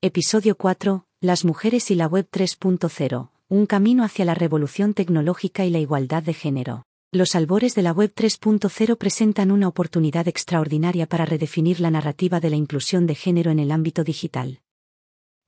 [0.00, 1.06] Episodio 4.
[1.20, 3.30] Las mujeres y la Web 3.0.
[3.48, 6.84] Un camino hacia la revolución tecnológica y la igualdad de género.
[7.10, 12.50] Los albores de la Web 3.0 presentan una oportunidad extraordinaria para redefinir la narrativa de
[12.50, 14.60] la inclusión de género en el ámbito digital.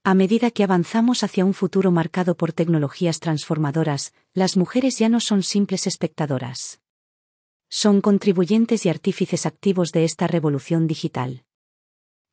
[0.03, 5.21] A medida que avanzamos hacia un futuro marcado por tecnologías transformadoras, las mujeres ya no
[5.21, 6.81] son simples espectadoras.
[7.69, 11.45] Son contribuyentes y artífices activos de esta revolución digital.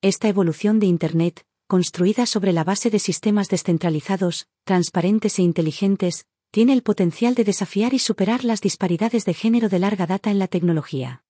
[0.01, 6.71] Esta evolución de Internet, construida sobre la base de sistemas descentralizados, transparentes e inteligentes, tiene
[6.71, 10.47] el potencial de desafiar y superar las disparidades de género de larga data en la
[10.47, 11.23] tecnología.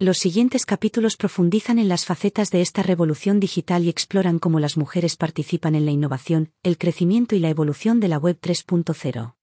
[0.00, 4.76] Los siguientes capítulos profundizan en las facetas de esta revolución digital y exploran cómo las
[4.76, 9.36] mujeres participan en la innovación, el crecimiento y la evolución de la Web 3.0.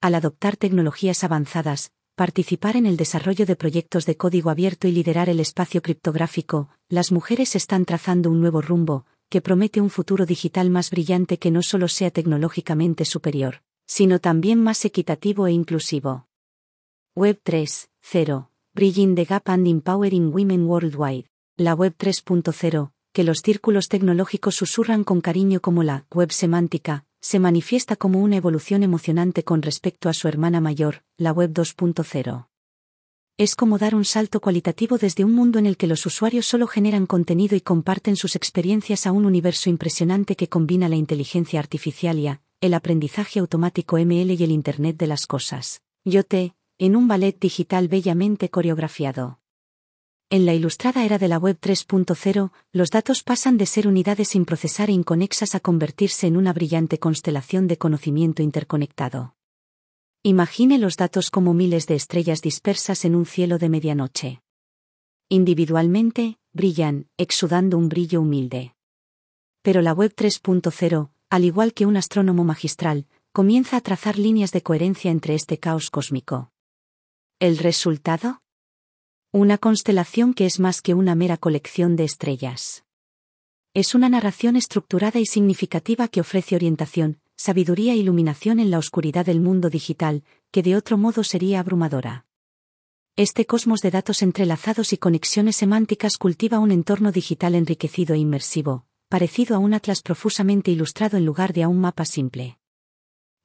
[0.00, 5.28] Al adoptar tecnologías avanzadas, participar en el desarrollo de proyectos de código abierto y liderar
[5.28, 10.70] el espacio criptográfico, las mujeres están trazando un nuevo rumbo, que promete un futuro digital
[10.70, 16.26] más brillante que no solo sea tecnológicamente superior, sino también más equitativo e inclusivo.
[17.14, 18.48] Web 3.0.
[18.74, 21.26] Bridging the Gap and Empowering Women Worldwide.
[21.56, 27.38] La Web 3.0, que los círculos tecnológicos susurran con cariño como la web semántica, se
[27.38, 32.49] manifiesta como una evolución emocionante con respecto a su hermana mayor, la Web 2.0
[33.40, 36.66] es como dar un salto cualitativo desde un mundo en el que los usuarios solo
[36.66, 42.18] generan contenido y comparten sus experiencias a un universo impresionante que combina la inteligencia artificial
[42.18, 42.28] y
[42.60, 45.80] el aprendizaje automático ML y el Internet de las cosas.
[46.04, 49.40] Yote, en un ballet digital bellamente coreografiado.
[50.28, 54.44] En la ilustrada era de la Web 3.0, los datos pasan de ser unidades sin
[54.44, 59.34] procesar e inconexas a convertirse en una brillante constelación de conocimiento interconectado.
[60.22, 64.42] Imagine los datos como miles de estrellas dispersas en un cielo de medianoche.
[65.30, 68.74] Individualmente, brillan, exudando un brillo humilde.
[69.62, 74.62] Pero la Web 3.0, al igual que un astrónomo magistral, comienza a trazar líneas de
[74.62, 76.52] coherencia entre este caos cósmico.
[77.38, 78.42] ¿El resultado?
[79.32, 82.84] Una constelación que es más que una mera colección de estrellas.
[83.72, 89.24] Es una narración estructurada y significativa que ofrece orientación, sabiduría e iluminación en la oscuridad
[89.24, 92.26] del mundo digital, que de otro modo sería abrumadora.
[93.16, 98.84] Este cosmos de datos entrelazados y conexiones semánticas cultiva un entorno digital enriquecido e inmersivo,
[99.08, 102.58] parecido a un atlas profusamente ilustrado en lugar de a un mapa simple.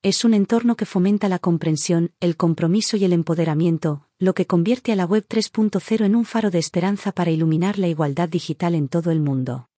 [0.04, 4.92] Es un entorno que fomenta la comprensión, el compromiso y el empoderamiento, lo que convierte
[4.92, 8.90] a la Web 3.0 en un faro de esperanza para iluminar la igualdad digital en
[8.90, 9.70] todo el mundo.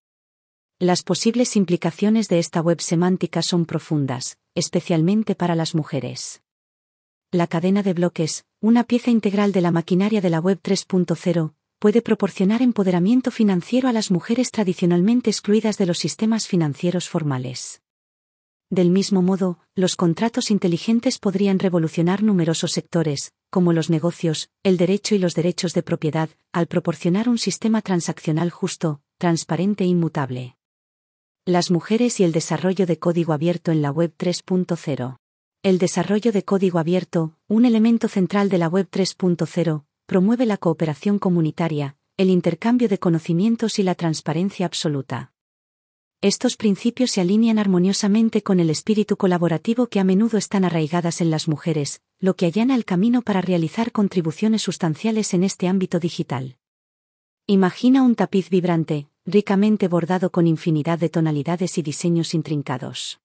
[0.80, 6.40] Las posibles implicaciones de esta web semántica son profundas, especialmente para las mujeres.
[7.32, 12.00] La cadena de bloques, una pieza integral de la maquinaria de la web 3.0, puede
[12.00, 17.82] proporcionar empoderamiento financiero a las mujeres tradicionalmente excluidas de los sistemas financieros formales.
[18.70, 25.16] Del mismo modo, los contratos inteligentes podrían revolucionar numerosos sectores, como los negocios, el derecho
[25.16, 30.57] y los derechos de propiedad, al proporcionar un sistema transaccional justo, transparente e inmutable.
[31.48, 35.16] Las mujeres y el desarrollo de código abierto en la Web 3.0.
[35.62, 41.18] El desarrollo de código abierto, un elemento central de la Web 3.0, promueve la cooperación
[41.18, 45.32] comunitaria, el intercambio de conocimientos y la transparencia absoluta.
[46.20, 51.30] Estos principios se alinean armoniosamente con el espíritu colaborativo que a menudo están arraigadas en
[51.30, 56.58] las mujeres, lo que allana el camino para realizar contribuciones sustanciales en este ámbito digital.
[57.46, 63.20] Imagina un tapiz vibrante, ricamente bordado con infinidad de tonalidades y diseños intrincados.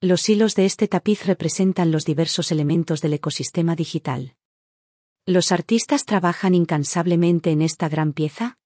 [0.00, 4.34] Los hilos de este tapiz representan los diversos elementos del ecosistema digital.
[5.26, 8.56] ¿Los artistas trabajan incansablemente en esta gran pieza?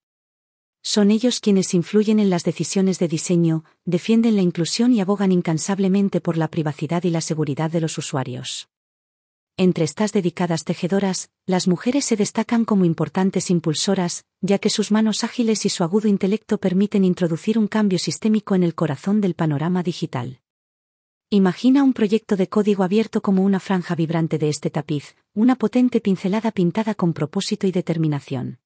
[0.81, 6.21] Son ellos quienes influyen en las decisiones de diseño, defienden la inclusión y abogan incansablemente
[6.21, 8.69] por la privacidad y la seguridad de los usuarios.
[9.57, 15.23] Entre estas dedicadas tejedoras, las mujeres se destacan como importantes impulsoras, ya que sus manos
[15.23, 19.81] ágiles y su agudo intelecto permiten introducir un cambio sistémico en el corazón del panorama
[19.81, 20.41] digital.
[21.29, 26.01] Imagina un proyecto de código abierto como una franja vibrante de este tapiz, una potente
[26.01, 28.59] pincelada pintada con propósito y determinación.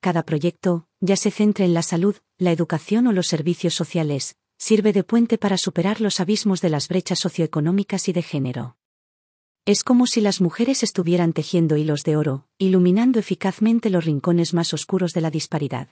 [0.00, 4.92] Cada proyecto, ya se centre en la salud, la educación o los servicios sociales, sirve
[4.92, 8.76] de puente para superar los abismos de las brechas socioeconómicas y de género.
[9.66, 14.72] Es como si las mujeres estuvieran tejiendo hilos de oro, iluminando eficazmente los rincones más
[14.72, 15.88] oscuros de la disparidad.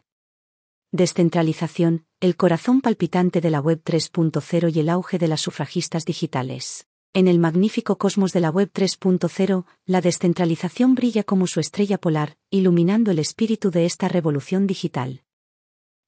[0.92, 6.86] Descentralización, el corazón palpitante de la Web 3.0 y el auge de las sufragistas digitales.
[7.14, 12.36] En el magnífico cosmos de la Web 3.0, la descentralización brilla como su estrella polar,
[12.50, 15.24] iluminando el espíritu de esta revolución digital.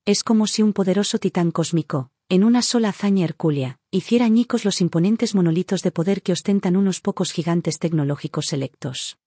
[0.04, 4.80] Es como si un poderoso titán cósmico, en una sola hazaña hercúlea, hiciera añicos los
[4.80, 9.18] imponentes monolitos de poder que ostentan unos pocos gigantes tecnológicos selectos.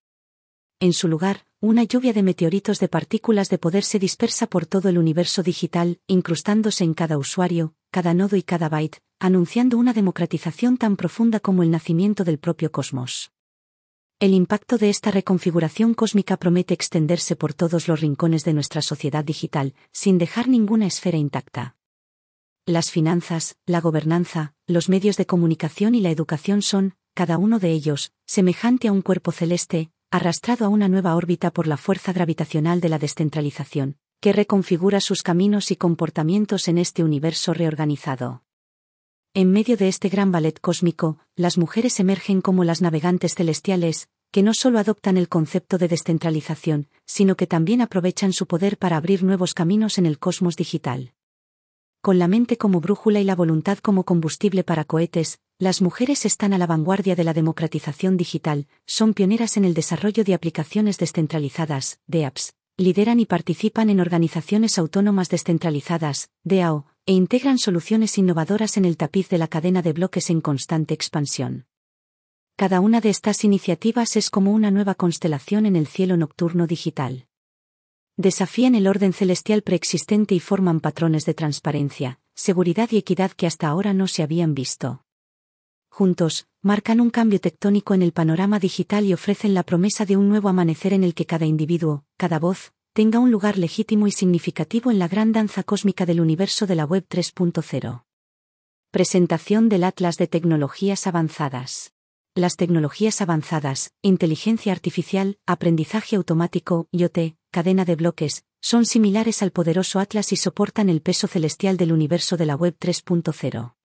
[0.79, 4.87] En su lugar, una lluvia de meteoritos de partículas de poder se dispersa por todo
[4.87, 10.77] el universo digital, incrustándose en cada usuario, cada nodo y cada byte, anunciando una democratización
[10.77, 13.31] tan profunda como el nacimiento del propio cosmos.
[14.19, 19.25] El impacto de esta reconfiguración cósmica promete extenderse por todos los rincones de nuestra sociedad
[19.25, 21.75] digital, sin dejar ninguna esfera intacta.
[22.69, 27.71] Las finanzas, la gobernanza, los medios de comunicación y la educación son, cada uno de
[27.71, 32.79] ellos, semejante a un cuerpo celeste, arrastrado a una nueva órbita por la fuerza gravitacional
[32.79, 38.43] de la descentralización, que reconfigura sus caminos y comportamientos en este universo reorganizado.
[39.33, 44.43] En medio de este gran ballet cósmico, las mujeres emergen como las navegantes celestiales, que
[44.43, 49.23] no solo adoptan el concepto de descentralización, sino que también aprovechan su poder para abrir
[49.23, 51.15] nuevos caminos en el cosmos digital.
[52.01, 56.53] Con la mente como brújula y la voluntad como combustible para cohetes, las mujeres están
[56.53, 61.99] a la vanguardia de la democratización digital, son pioneras en el desarrollo de aplicaciones descentralizadas,
[62.07, 68.95] DApps, lideran y participan en organizaciones autónomas descentralizadas, DAO, e integran soluciones innovadoras en el
[68.95, 71.65] tapiz de la cadena de bloques en constante expansión.
[72.55, 77.28] Cada una de estas iniciativas es como una nueva constelación en el cielo nocturno digital.
[78.19, 83.69] Desafían el orden celestial preexistente y forman patrones de transparencia, seguridad y equidad que hasta
[83.69, 85.05] ahora no se habían visto.
[85.89, 90.27] Juntos, marcan un cambio tectónico en el panorama digital y ofrecen la promesa de un
[90.27, 94.91] nuevo amanecer en el que cada individuo, cada voz, tenga un lugar legítimo y significativo
[94.91, 98.03] en la gran danza cósmica del universo de la Web 3.0.
[98.91, 101.93] Presentación del Atlas de Tecnologías Avanzadas.
[102.35, 109.99] Las tecnologías avanzadas, inteligencia artificial, aprendizaje automático, IoT, cadena de bloques, son similares al poderoso
[109.99, 113.75] Atlas y soportan el peso celestial del universo de la Web 3.0.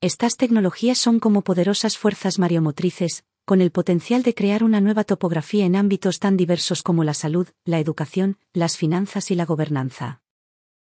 [0.00, 5.64] Estas tecnologías son como poderosas fuerzas mariomotrices, con el potencial de crear una nueva topografía
[5.64, 10.20] en ámbitos tan diversos como la salud, la educación, las finanzas y la gobernanza.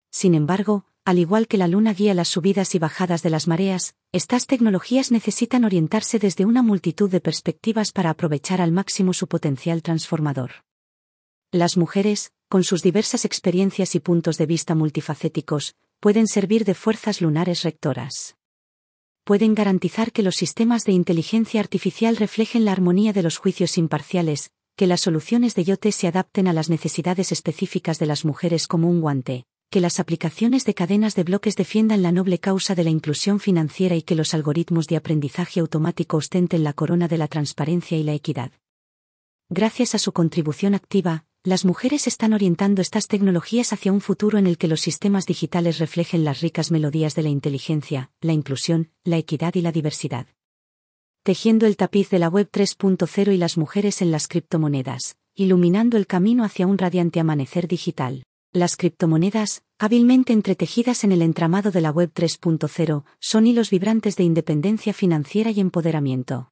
[0.10, 3.96] Sin embargo, al igual que la luna guía las subidas y bajadas de las mareas,
[4.12, 9.82] estas tecnologías necesitan orientarse desde una multitud de perspectivas para aprovechar al máximo su potencial
[9.84, 10.67] transformador.
[11.52, 17.22] Las mujeres, con sus diversas experiencias y puntos de vista multifacéticos, pueden servir de fuerzas
[17.22, 18.38] lunares rectoras
[19.28, 24.52] pueden garantizar que los sistemas de inteligencia artificial reflejen la armonía de los juicios imparciales,
[24.78, 28.90] que las soluciones de IoT se adapten a las necesidades específicas de las mujeres como
[28.90, 32.90] un guante, que las aplicaciones de cadenas de bloques defiendan la noble causa de la
[32.90, 37.98] inclusión financiera y que los algoritmos de aprendizaje automático ostenten la corona de la transparencia
[37.98, 38.54] y la equidad.
[39.50, 44.48] Gracias a su contribución activa, las mujeres están orientando estas tecnologías hacia un futuro en
[44.48, 49.16] el que los sistemas digitales reflejen las ricas melodías de la inteligencia, la inclusión, la
[49.16, 50.28] equidad y la diversidad.
[51.24, 56.06] Tejiendo el tapiz de la Web 3.0 y las mujeres en las criptomonedas, iluminando el
[56.06, 58.24] camino hacia un radiante amanecer digital.
[58.52, 64.26] Las criptomonedas, hábilmente entretejidas en el entramado de la Web 3.0, son hilos vibrantes de
[64.26, 66.50] independencia financiera y empoderamiento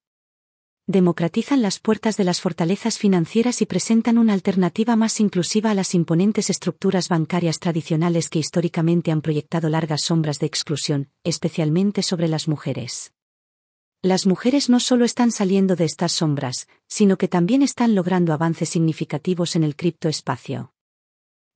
[0.88, 5.96] democratizan las puertas de las fortalezas financieras y presentan una alternativa más inclusiva a las
[5.96, 12.48] imponentes estructuras bancarias tradicionales que históricamente han proyectado largas sombras de exclusión, especialmente sobre las
[12.48, 13.14] mujeres.
[14.04, 18.70] Las mujeres no solo están saliendo de estas sombras, sino que también están logrando avances
[18.70, 20.72] significativos en el criptoespacio.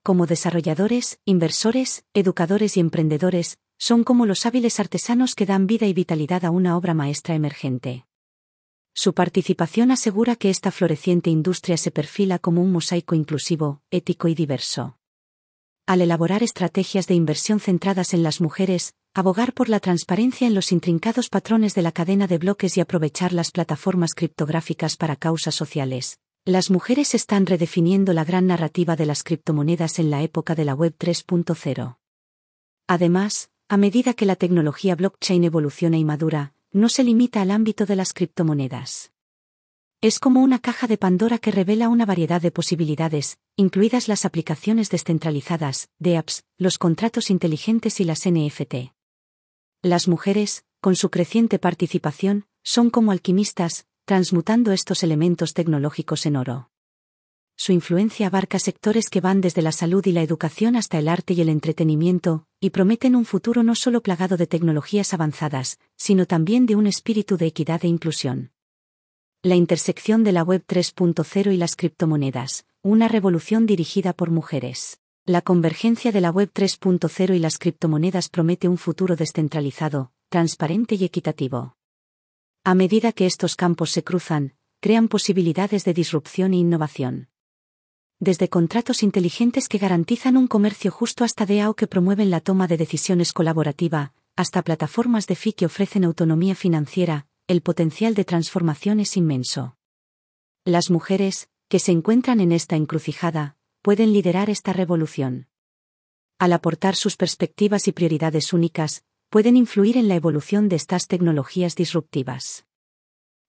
[0.02, 5.94] Como desarrolladores, inversores, educadores y emprendedores, son como los hábiles artesanos que dan vida y
[5.94, 8.09] vitalidad a una obra maestra emergente.
[9.02, 14.36] Su participación asegura que esta floreciente industria se perfila como un mosaico inclusivo, ético y
[14.36, 14.98] diverso.
[15.88, 20.74] Al elaborar estrategias de inversión centradas en las mujeres, abogar por la transparencia en los
[20.74, 26.20] intrincados patrones de la cadena de bloques y aprovechar las plataformas criptográficas para causas sociales,
[26.44, 30.74] las mujeres están redefiniendo la gran narrativa de las criptomonedas en la época de la
[30.74, 31.96] Web 3.0.
[32.86, 37.86] Además, a medida que la tecnología blockchain evoluciona y madura, no se limita al ámbito
[37.86, 39.12] de las criptomonedas.
[40.02, 44.90] Es como una caja de Pandora que revela una variedad de posibilidades, incluidas las aplicaciones
[44.90, 48.94] descentralizadas, apps, los contratos inteligentes y las NFT.
[49.82, 56.69] Las mujeres, con su creciente participación, son como alquimistas, transmutando estos elementos tecnológicos en oro.
[57.62, 61.34] Su influencia abarca sectores que van desde la salud y la educación hasta el arte
[61.34, 66.66] y el entretenimiento, y prometen un futuro no solo plagado de tecnologías avanzadas, sino también
[66.68, 68.54] de un espíritu de equidad e inclusión.
[69.44, 75.02] La intersección de la Web 3.0 y las criptomonedas, una revolución dirigida por mujeres.
[75.26, 81.04] La convergencia de la Web 3.0 y las criptomonedas promete un futuro descentralizado, transparente y
[81.04, 81.76] equitativo.
[82.64, 87.28] A medida que estos campos se cruzan, crean posibilidades de disrupción e innovación.
[88.22, 92.76] Desde contratos inteligentes que garantizan un comercio justo hasta DAO que promueven la toma de
[92.76, 99.16] decisiones colaborativa, hasta plataformas de FI que ofrecen autonomía financiera, el potencial de transformación es
[99.16, 99.78] inmenso.
[100.66, 105.48] Las mujeres, que se encuentran en esta encrucijada, pueden liderar esta revolución.
[106.40, 111.76] Al aportar sus perspectivas y prioridades únicas, pueden influir en la evolución de estas tecnologías
[111.76, 112.66] disruptivas.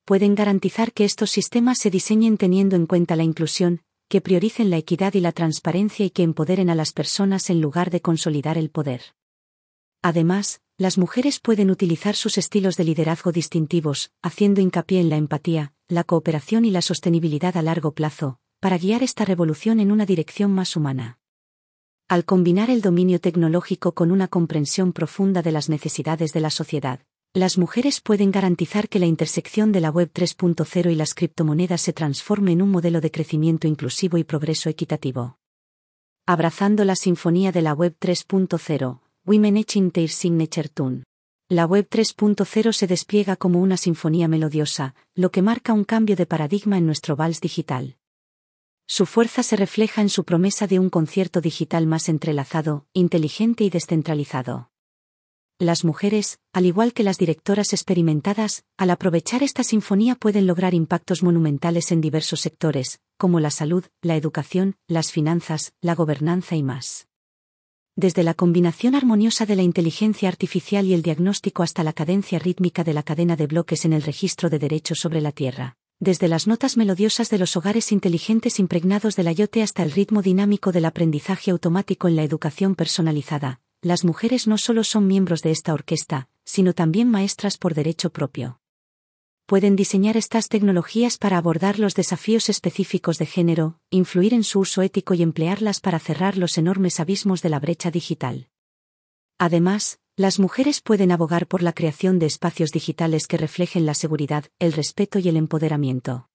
[0.05, 4.77] Pueden garantizar que estos sistemas se diseñen teniendo en cuenta la inclusión, que prioricen la
[4.77, 8.69] equidad y la transparencia y que empoderen a las personas en lugar de consolidar el
[8.69, 9.03] poder.
[10.03, 15.75] Además, las mujeres pueden utilizar sus estilos de liderazgo distintivos, haciendo hincapié en la empatía,
[15.87, 20.51] la cooperación y la sostenibilidad a largo plazo, para guiar esta revolución en una dirección
[20.51, 21.21] más humana.
[22.09, 27.07] Al combinar el dominio tecnológico con una comprensión profunda de las necesidades de la sociedad,
[27.33, 31.93] las mujeres pueden garantizar que la intersección de la Web 3.0 y las criptomonedas se
[31.93, 35.39] transforme en un modelo de crecimiento inclusivo y progreso equitativo.
[36.27, 41.05] Abrazando la sinfonía de la Web 3.0, Women Etching Their Signature Tune.
[41.49, 46.27] La Web 3.0 se despliega como una sinfonía melodiosa, lo que marca un cambio de
[46.27, 47.97] paradigma en nuestro vals digital.
[48.89, 53.71] Su fuerza se refleja en su promesa de un concierto digital más entrelazado, inteligente y
[53.71, 54.71] descentralizado.
[55.61, 61.23] Las mujeres, al igual que las directoras experimentadas, al aprovechar esta sinfonía pueden lograr impactos
[61.23, 67.09] monumentales en diversos sectores, como la salud, la educación, las finanzas, la gobernanza y más.
[67.95, 72.83] Desde la combinación armoniosa de la inteligencia artificial y el diagnóstico hasta la cadencia rítmica
[72.83, 76.47] de la cadena de bloques en el registro de derechos sobre la Tierra, desde las
[76.47, 81.51] notas melodiosas de los hogares inteligentes impregnados del ayote hasta el ritmo dinámico del aprendizaje
[81.51, 86.73] automático en la educación personalizada, las mujeres no solo son miembros de esta orquesta, sino
[86.73, 88.61] también maestras por derecho propio
[89.51, 94.81] pueden diseñar estas tecnologías para abordar los desafíos específicos de género, influir en su uso
[94.81, 98.49] ético y emplearlas para cerrar los enormes abismos de la brecha digital.
[99.41, 104.45] Además, las mujeres pueden abogar por la creación de espacios digitales que reflejen la seguridad,
[104.61, 106.29] el respeto y el empoderamiento.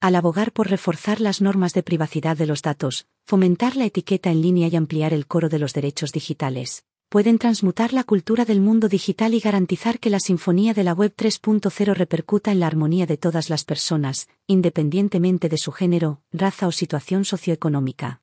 [0.00, 4.42] Al abogar por reforzar las normas de privacidad de los datos, fomentar la etiqueta en
[4.42, 8.88] línea y ampliar el coro de los derechos digitales, pueden transmutar la cultura del mundo
[8.88, 13.16] digital y garantizar que la sinfonía de la Web 3.0 repercuta en la armonía de
[13.16, 18.20] todas las personas, independientemente de su género, raza o situación socioeconómica.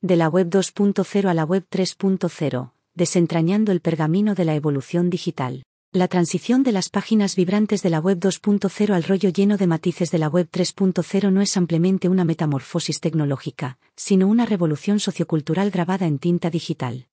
[0.00, 5.64] De la Web 2.0 a la Web 3.0, desentrañando el pergamino de la evolución digital.
[5.94, 10.10] La transición de las páginas vibrantes de la Web 2.0 al rollo lleno de matices
[10.10, 16.08] de la Web 3.0 no es simplemente una metamorfosis tecnológica, sino una revolución sociocultural grabada
[16.08, 17.06] en tinta digital.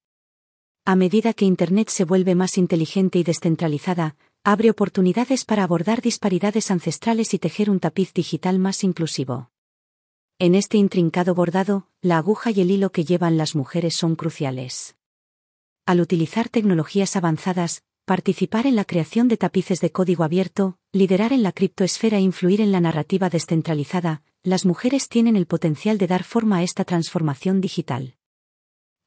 [0.83, 6.71] A medida que Internet se vuelve más inteligente y descentralizada, abre oportunidades para abordar disparidades
[6.71, 9.51] ancestrales y tejer un tapiz digital más inclusivo.
[10.39, 14.95] En este intrincado bordado, la aguja y el hilo que llevan las mujeres son cruciales.
[15.85, 21.43] Al utilizar tecnologías avanzadas, participar en la creación de tapices de código abierto, liderar en
[21.43, 26.23] la criptoesfera e influir en la narrativa descentralizada, las mujeres tienen el potencial de dar
[26.23, 28.15] forma a esta transformación digital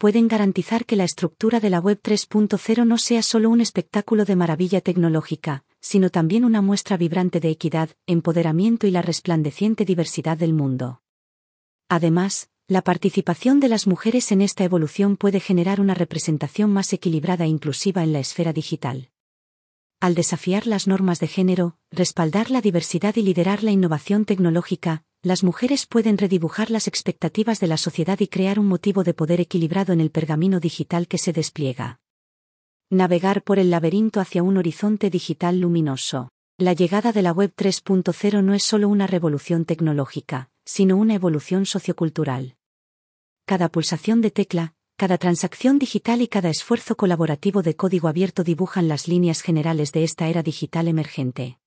[0.05, 4.37] pueden garantizar que la estructura de la Web 3.0 no sea solo un espectáculo de
[4.37, 10.53] maravilla tecnológica, sino también una muestra vibrante de equidad, empoderamiento y la resplandeciente diversidad del
[10.53, 11.01] mundo.
[11.89, 17.45] Además, la participación de las mujeres en esta evolución puede generar una representación más equilibrada
[17.45, 19.11] e inclusiva en la esfera digital.
[20.01, 25.45] Al desafiar las normas de género, respaldar la diversidad y liderar la innovación tecnológica, las
[25.45, 29.93] mujeres pueden redibujar las expectativas de la sociedad y crear un motivo de poder equilibrado
[29.93, 32.01] en el pergamino digital que se despliega.
[32.89, 36.31] Navegar por el laberinto hacia un horizonte digital luminoso.
[36.57, 41.67] La llegada de la Web 3.0 no es solo una revolución tecnológica, sino una evolución
[41.67, 42.57] sociocultural.
[43.47, 48.89] Cada pulsación de tecla, cada transacción digital y cada esfuerzo colaborativo de código abierto dibujan
[48.89, 51.59] las líneas generales de esta era digital emergente.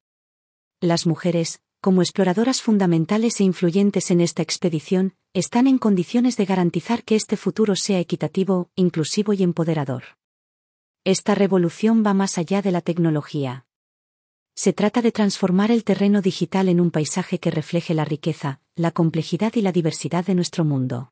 [0.79, 7.03] Las mujeres, como exploradoras fundamentales e influyentes en esta expedición, están en condiciones de garantizar
[7.03, 10.03] que este futuro sea equitativo, inclusivo y empoderador.
[11.03, 13.65] Esta revolución va más allá de la tecnología.
[14.55, 18.91] Se trata de transformar el terreno digital en un paisaje que refleje la riqueza, la
[18.91, 21.12] complejidad y la diversidad de nuestro mundo.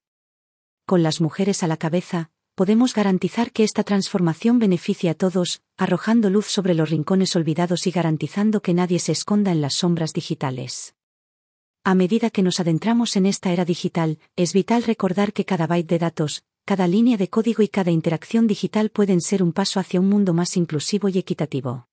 [0.85, 6.29] Con las mujeres a la cabeza, podemos garantizar que esta transformación beneficie a todos, arrojando
[6.29, 10.95] luz sobre los rincones olvidados y garantizando que nadie se esconda en las sombras digitales.
[11.83, 15.89] A medida que nos adentramos en esta era digital, es vital recordar que cada byte
[15.89, 19.99] de datos, cada línea de código y cada interacción digital pueden ser un paso hacia
[19.99, 21.87] un mundo más inclusivo y equitativo.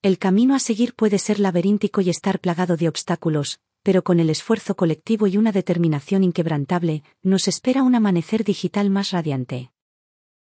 [0.00, 4.30] El camino a seguir puede ser laberíntico y estar plagado de obstáculos, pero con el
[4.30, 9.71] esfuerzo colectivo y una determinación inquebrantable, nos espera un amanecer digital más radiante.